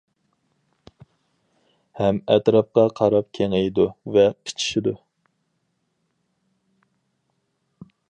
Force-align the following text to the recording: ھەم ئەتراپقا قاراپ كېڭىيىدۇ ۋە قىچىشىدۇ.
ھەم 1.99 2.21
ئەتراپقا 2.35 2.87
قاراپ 3.01 3.29
كېڭىيىدۇ 3.39 3.87
ۋە 4.17 4.27
قىچىشىدۇ. 4.33 4.97